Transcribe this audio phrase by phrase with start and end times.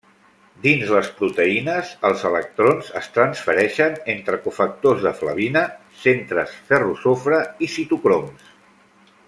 [0.61, 5.63] Dins les proteïnes, els electrons es transfereixen entre cofactors de flavina,
[6.07, 8.49] centres ferro-sofre, i citocroms.